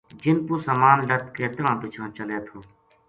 [0.23, 2.57] جن پو سامان لد کے تہنا پچھاں چلے تھو